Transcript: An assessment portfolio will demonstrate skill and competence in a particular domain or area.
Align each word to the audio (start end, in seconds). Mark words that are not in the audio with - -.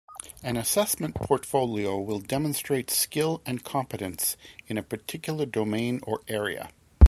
An 0.41 0.57
assessment 0.57 1.13
portfolio 1.13 1.99
will 1.99 2.17
demonstrate 2.17 2.89
skill 2.89 3.39
and 3.45 3.63
competence 3.63 4.35
in 4.65 4.79
a 4.79 4.81
particular 4.81 5.45
domain 5.45 5.99
or 6.01 6.21
area. 6.27 6.71